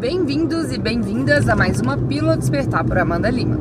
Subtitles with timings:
[0.00, 3.58] Bem-vindos e bem-vindas a mais uma Pílula Despertar por Amanda Lima.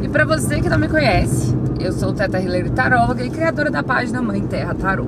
[0.00, 3.82] E para você que não me conhece, eu sou Teta Hillary Taróloga e criadora da
[3.82, 5.04] página Mãe Terra Tarô.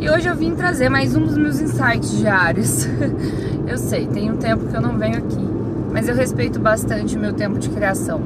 [0.00, 2.88] E hoje eu vim trazer mais um dos meus insights diários.
[3.64, 5.48] eu sei, tem um tempo que eu não venho aqui,
[5.92, 8.20] mas eu respeito bastante o meu tempo de criação.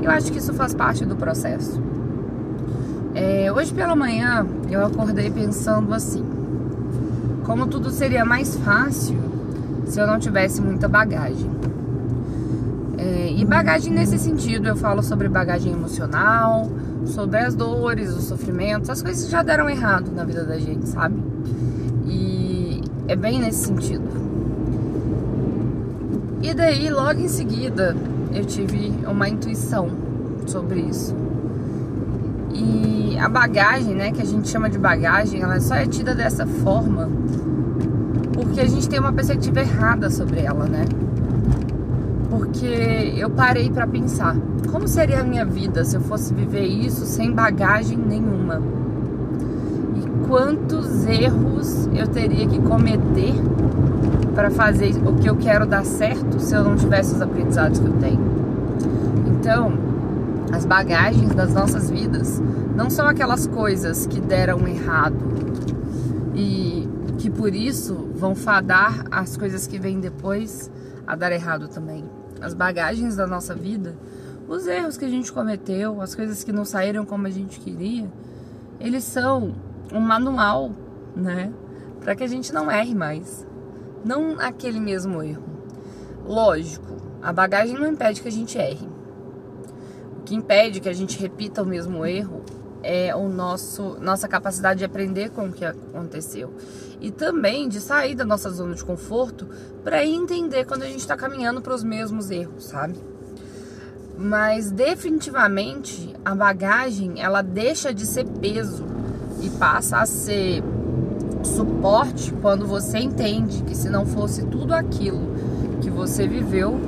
[0.00, 1.82] Eu acho que isso faz parte do processo.
[3.12, 6.24] É, hoje pela manhã eu acordei pensando assim:
[7.42, 9.39] como tudo seria mais fácil
[9.90, 11.50] se eu não tivesse muita bagagem.
[12.96, 16.70] É, e bagagem nesse sentido, eu falo sobre bagagem emocional,
[17.06, 20.88] sobre as dores, os sofrimentos, as coisas que já deram errado na vida da gente,
[20.88, 21.20] sabe?
[22.06, 24.08] E é bem nesse sentido.
[26.40, 27.96] E daí, logo em seguida,
[28.32, 29.88] eu tive uma intuição
[30.46, 31.16] sobre isso.
[32.54, 36.46] E a bagagem, né, que a gente chama de bagagem, ela só é tida dessa
[36.46, 37.08] forma
[38.40, 40.86] porque a gente tem uma perspectiva errada sobre ela, né?
[42.30, 44.34] Porque eu parei para pensar,
[44.70, 48.62] como seria a minha vida se eu fosse viver isso sem bagagem nenhuma?
[49.96, 53.34] E quantos erros eu teria que cometer
[54.34, 57.86] para fazer o que eu quero dar certo se eu não tivesse os aprendizados que
[57.86, 58.20] eu tenho?
[59.26, 59.72] Então,
[60.52, 62.40] as bagagens das nossas vidas
[62.74, 65.16] não são aquelas coisas que deram errado
[66.34, 66.79] e
[67.40, 70.70] por isso vão fadar as coisas que vêm depois
[71.06, 72.04] a dar errado também.
[72.38, 73.96] As bagagens da nossa vida,
[74.46, 78.06] os erros que a gente cometeu, as coisas que não saíram como a gente queria,
[78.78, 79.54] eles são
[79.90, 80.72] um manual,
[81.16, 81.50] né?
[82.00, 83.46] Para que a gente não erre mais.
[84.04, 85.44] Não aquele mesmo erro.
[86.26, 88.86] Lógico, a bagagem não impede que a gente erre
[90.30, 92.44] que impede que a gente repita o mesmo erro
[92.82, 96.52] é o nosso nossa capacidade de aprender com o que aconteceu
[97.00, 99.48] e também de sair da nossa zona de conforto
[99.82, 102.94] para entender quando a gente está caminhando para os mesmos erros, sabe?
[104.18, 108.84] Mas definitivamente a bagagem ela deixa de ser peso
[109.40, 110.62] e passa a ser
[111.42, 115.30] suporte quando você entende que se não fosse tudo aquilo
[115.80, 116.78] que você viveu,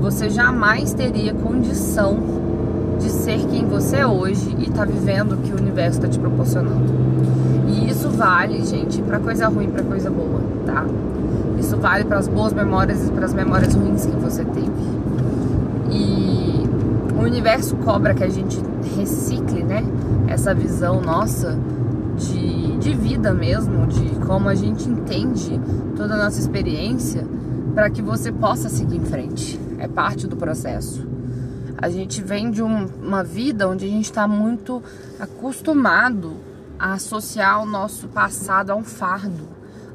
[0.00, 2.53] você jamais teria condição
[2.98, 6.18] de ser quem você é hoje e tá vivendo o que o universo está te
[6.18, 6.92] proporcionando.
[7.68, 10.84] E isso vale, gente, para coisa ruim, para coisa boa, tá?
[11.58, 14.70] Isso vale para as boas memórias e para as memórias ruins que você teve.
[15.90, 16.62] E
[17.16, 18.60] o universo cobra que a gente
[18.96, 19.84] recicle, né?
[20.28, 21.58] Essa visão nossa
[22.16, 25.60] de, de vida mesmo, de como a gente entende
[25.96, 27.26] toda a nossa experiência,
[27.74, 29.58] para que você possa seguir em frente.
[29.78, 31.13] É parte do processo.
[31.84, 34.82] A gente vem de um, uma vida onde a gente está muito
[35.20, 36.32] acostumado
[36.78, 39.46] a associar o nosso passado a um fardo,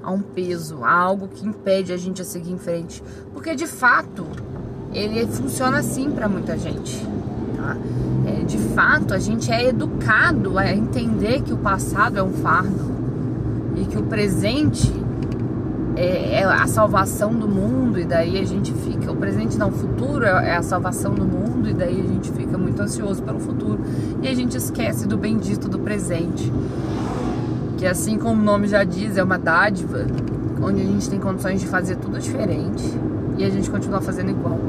[0.03, 3.01] a um peso, a algo que impede a gente a seguir em frente.
[3.33, 4.23] Porque de fato
[4.93, 7.03] ele funciona assim para muita gente.
[7.57, 7.75] Tá?
[8.27, 12.93] É, de fato, a gente é educado a entender que o passado é um fardo
[13.75, 14.93] e que o presente
[15.95, 19.71] é, é, a salvação do mundo e daí a gente fica, o presente não, o
[19.71, 23.39] futuro é, é a salvação do mundo e daí a gente fica muito ansioso pelo
[23.39, 23.79] futuro
[24.21, 26.51] e a gente esquece do bendito do presente,
[27.77, 30.05] que assim como o nome já diz, é uma dádiva
[30.61, 32.83] onde a gente tem condições de fazer tudo diferente
[33.37, 34.59] e a gente continua fazendo igual.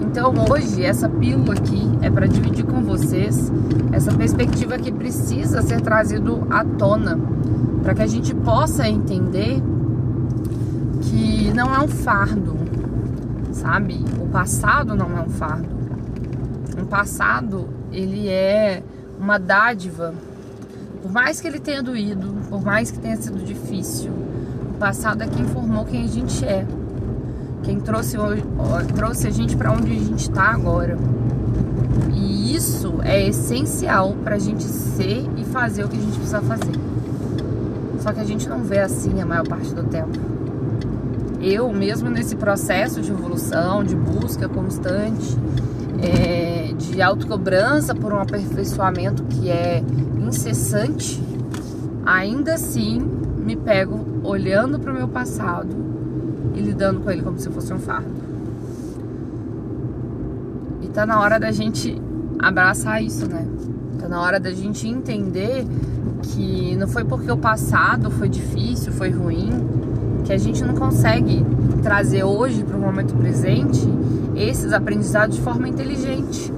[0.00, 3.52] Então hoje essa pílula aqui é para dividir com vocês
[3.92, 7.18] essa perspectiva que precisa ser trazido à tona
[7.82, 9.62] para que a gente possa entender
[11.02, 12.56] que não é um fardo,
[13.52, 14.04] sabe?
[14.20, 15.77] O passado não é um fardo.
[16.80, 18.82] O passado, ele é
[19.18, 20.14] uma dádiva.
[21.02, 24.12] Por mais que ele tenha doído, por mais que tenha sido difícil,
[24.70, 26.66] o passado é quem formou quem a gente é.
[27.62, 28.16] Quem trouxe,
[28.94, 30.96] trouxe a gente para onde a gente está agora.
[32.14, 36.40] E isso é essencial para a gente ser e fazer o que a gente precisa
[36.40, 36.72] fazer.
[38.00, 40.38] Só que a gente não vê assim a maior parte do tempo
[41.40, 45.36] eu mesmo nesse processo de evolução, de busca constante,
[46.02, 46.47] é,
[46.78, 49.82] de autocobrança por um aperfeiçoamento que é
[50.26, 51.22] incessante,
[52.06, 53.00] ainda assim
[53.38, 55.68] me pego olhando para o meu passado
[56.54, 58.08] e lidando com ele como se fosse um fardo.
[60.82, 62.00] E tá na hora da gente
[62.38, 63.46] abraçar isso, né?
[63.98, 65.66] Tá na hora da gente entender
[66.22, 69.50] que não foi porque o passado foi difícil, foi ruim,
[70.24, 71.44] que a gente não consegue
[71.82, 73.80] trazer hoje para o momento presente
[74.36, 76.52] esses aprendizados de forma inteligente,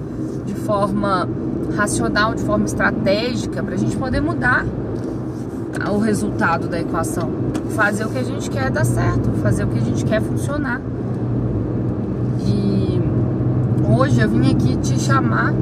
[0.71, 1.29] forma
[1.77, 4.65] racional, de forma estratégica, para a gente poder mudar.
[5.91, 7.29] o resultado da equação.
[7.71, 10.81] Fazer o que a gente quer dar certo, fazer o que a gente quer funcionar.
[12.45, 13.01] E
[13.89, 15.53] hoje eu vim aqui te chamar,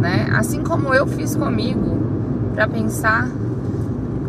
[0.00, 0.28] né?
[0.32, 1.98] Assim como eu fiz comigo,
[2.54, 3.28] para pensar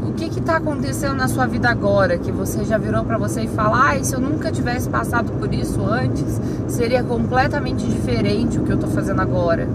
[0.06, 3.48] o que está acontecendo na sua vida agora, que você já virou para você e
[3.48, 8.72] fala, ah, se eu nunca tivesse passado por isso antes, seria completamente diferente o que
[8.72, 9.68] eu estou fazendo agora.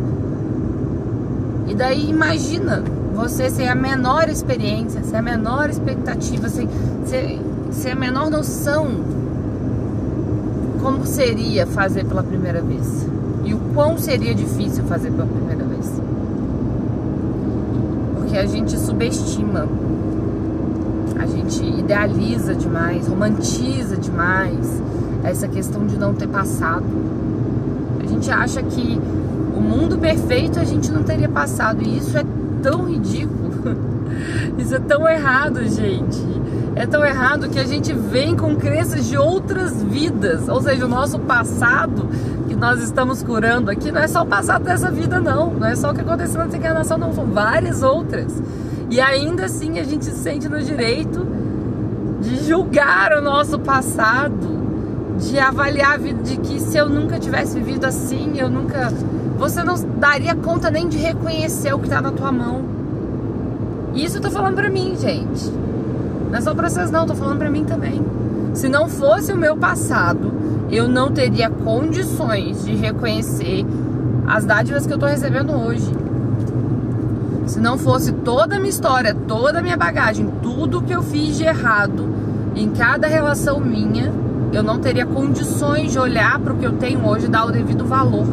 [1.75, 6.69] E daí imagina você sem a menor experiência, sem a menor expectativa, sem,
[7.05, 7.41] sem,
[7.73, 8.87] sem a menor noção
[10.81, 13.09] como seria fazer pela primeira vez.
[13.45, 16.01] E o quão seria difícil fazer pela primeira vez.
[18.19, 19.67] Porque a gente subestima,
[21.19, 24.81] a gente idealiza demais, romantiza demais
[25.25, 26.85] essa questão de não ter passado.
[28.01, 29.01] A gente acha que
[29.77, 31.83] mundo perfeito a gente não teria passado.
[31.83, 32.25] E isso é
[32.63, 33.45] tão ridículo.
[34.59, 36.23] Isso é tão errado, gente.
[36.77, 40.49] É tão errado que a gente vem com crenças de outras vidas.
[40.49, 42.09] Ou seja, o nosso passado
[42.49, 45.53] que nós estamos curando aqui não é só o passado dessa vida, não.
[45.55, 47.13] Não é só o que aconteceu nessa encarnação, não.
[47.13, 48.43] São várias outras.
[48.91, 51.27] E ainda assim a gente se sente no direito
[52.21, 54.54] de julgar o nosso passado,
[55.19, 58.93] de avaliar a vida, de que se eu nunca tivesse vivido assim, eu nunca
[59.39, 62.63] você não daria conta nem de reconhecer o que está na tua mão.
[63.95, 65.51] Isso eu tô falando pra mim, gente.
[66.31, 68.01] Não é só pra vocês não, tô falando pra mim também.
[68.55, 70.33] Se não fosse o meu passado,
[70.71, 73.65] eu não teria condições de reconhecer
[74.27, 75.93] as dádivas que eu tô recebendo hoje.
[77.47, 81.37] Se não fosse toda a minha história, toda a minha bagagem, tudo que eu fiz
[81.37, 82.09] de errado
[82.57, 84.13] em cada relação minha,
[84.55, 87.51] eu não teria condições de olhar para o que eu tenho hoje e dar o
[87.51, 88.27] devido valor.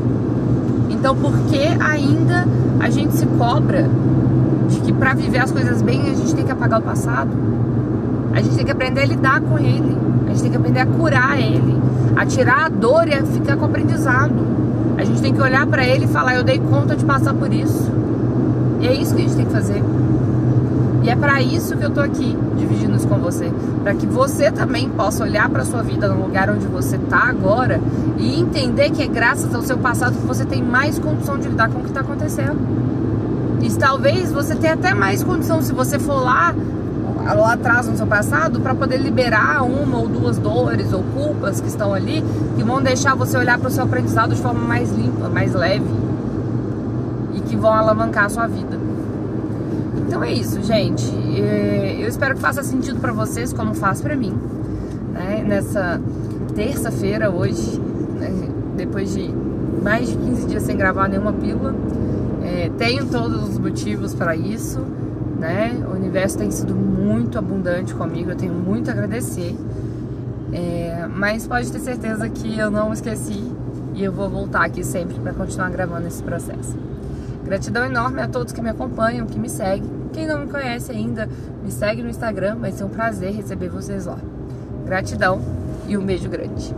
[0.90, 2.46] Então, por que ainda
[2.80, 3.90] a gente se cobra
[4.70, 7.32] de que para viver as coisas bem a gente tem que apagar o passado?
[8.34, 9.98] A gente tem que aprender a lidar com ele.
[10.28, 11.78] A gente tem que aprender a curar ele,
[12.16, 14.34] a tirar a dor e a ficar com o aprendizado.
[14.98, 17.52] A gente tem que olhar para ele e falar: Eu dei conta de passar por
[17.52, 17.92] isso.
[18.80, 19.84] E é isso que a gente tem que fazer.
[21.04, 23.52] E é para isso que eu tô aqui dividindo isso com você,
[23.84, 27.82] para que você também possa olhar para sua vida no lugar onde você tá agora
[28.18, 31.70] e entender que é graças ao seu passado que você tem mais condição de lidar
[31.70, 32.60] com o que está acontecendo.
[33.62, 36.54] E talvez você tenha até mais condição se você for lá
[37.24, 41.68] lá atrás no seu passado para poder liberar uma ou duas dores ou culpas que
[41.68, 42.24] estão ali
[42.58, 45.86] que vão deixar você olhar para o seu aprendizado de forma mais limpa, mais leve
[47.36, 48.81] e que vão alavancar a sua vida.
[50.12, 51.10] Então é isso, gente.
[51.42, 54.38] É, eu espero que faça sentido para vocês, como faz para mim.
[55.14, 55.42] Né?
[55.48, 56.02] Nessa
[56.54, 57.80] terça-feira, hoje,
[58.20, 58.30] né?
[58.76, 59.34] depois de
[59.82, 61.74] mais de 15 dias sem gravar nenhuma pílula,
[62.44, 64.82] é, tenho todos os motivos para isso.
[65.40, 65.82] Né?
[65.90, 69.56] O universo tem sido muito abundante comigo, eu tenho muito a agradecer.
[70.52, 73.50] É, mas pode ter certeza que eu não esqueci
[73.94, 76.76] e eu vou voltar aqui sempre para continuar gravando esse processo.
[77.46, 80.01] Gratidão enorme a todos que me acompanham, que me seguem.
[80.14, 81.28] Quem não me conhece ainda,
[81.64, 84.18] me segue no Instagram, vai ser um prazer receber vocês lá.
[84.86, 85.42] Gratidão
[85.88, 86.74] e um beijo grande.